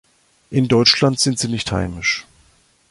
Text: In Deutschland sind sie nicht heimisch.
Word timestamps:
In 0.49 0.67
Deutschland 0.67 1.19
sind 1.19 1.37
sie 1.37 1.47
nicht 1.47 1.71
heimisch. 1.71 2.25